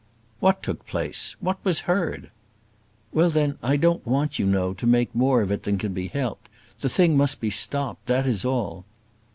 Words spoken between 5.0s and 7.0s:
more of it than can be helped. The